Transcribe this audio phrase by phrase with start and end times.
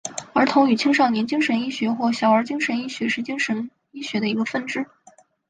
[0.33, 4.83] 儿童与青少年精神医学或小儿精神医学是精神医学的一个分支。